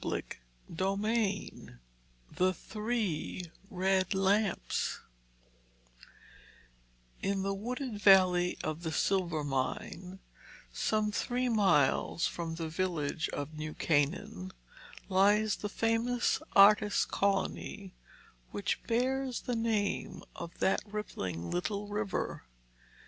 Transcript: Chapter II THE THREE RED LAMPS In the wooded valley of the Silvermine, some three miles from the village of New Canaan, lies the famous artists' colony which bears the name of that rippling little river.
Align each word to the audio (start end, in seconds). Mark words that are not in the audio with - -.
Chapter 0.03 0.17
II 1.15 1.67
THE 2.31 2.55
THREE 2.55 3.51
RED 3.69 4.15
LAMPS 4.15 4.99
In 7.21 7.43
the 7.43 7.53
wooded 7.53 7.99
valley 7.99 8.57
of 8.63 8.81
the 8.81 8.91
Silvermine, 8.91 10.17
some 10.73 11.11
three 11.11 11.49
miles 11.49 12.25
from 12.25 12.55
the 12.55 12.67
village 12.67 13.29
of 13.29 13.53
New 13.53 13.75
Canaan, 13.75 14.51
lies 15.07 15.57
the 15.57 15.69
famous 15.69 16.41
artists' 16.55 17.05
colony 17.05 17.93
which 18.49 18.81
bears 18.87 19.41
the 19.41 19.55
name 19.55 20.23
of 20.35 20.57
that 20.57 20.81
rippling 20.87 21.51
little 21.51 21.87
river. 21.87 22.41